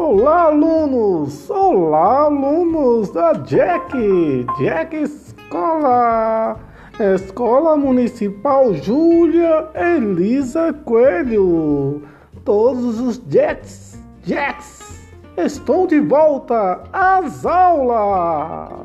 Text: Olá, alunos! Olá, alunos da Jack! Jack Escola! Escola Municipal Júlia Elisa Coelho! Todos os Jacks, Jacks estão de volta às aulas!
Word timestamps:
Olá, 0.00 0.42
alunos! 0.42 1.50
Olá, 1.50 2.26
alunos 2.26 3.10
da 3.10 3.32
Jack! 3.32 4.46
Jack 4.60 4.94
Escola! 4.94 6.56
Escola 7.00 7.76
Municipal 7.76 8.72
Júlia 8.74 9.68
Elisa 9.74 10.72
Coelho! 10.84 12.02
Todos 12.44 13.00
os 13.00 13.20
Jacks, 13.28 14.00
Jacks 14.22 15.10
estão 15.36 15.84
de 15.84 15.98
volta 15.98 16.80
às 16.92 17.44
aulas! 17.44 18.77